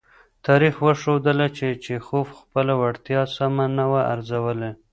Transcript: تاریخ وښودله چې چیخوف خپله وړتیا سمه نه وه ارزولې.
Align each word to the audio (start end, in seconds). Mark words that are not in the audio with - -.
تاریخ 0.47 0.75
وښودله 0.85 1.47
چې 1.57 1.67
چیخوف 1.83 2.27
خپله 2.39 2.73
وړتیا 2.81 3.21
سمه 3.35 3.65
نه 3.77 3.85
وه 3.91 4.01
ارزولې. 4.13 4.71